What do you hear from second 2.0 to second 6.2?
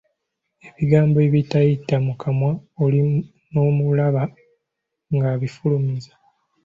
mu kamwa, oli n'omulaba nga abifulumizza.